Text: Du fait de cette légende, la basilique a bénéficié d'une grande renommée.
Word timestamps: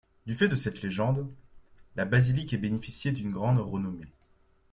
Du 0.25 0.33
fait 0.33 0.47
de 0.47 0.55
cette 0.55 0.81
légende, 0.81 1.29
la 1.95 2.05
basilique 2.05 2.55
a 2.55 2.57
bénéficié 2.57 3.11
d'une 3.11 3.31
grande 3.31 3.59
renommée. 3.59 4.07